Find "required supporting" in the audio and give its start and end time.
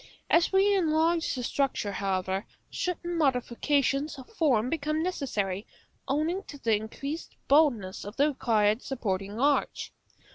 8.29-9.39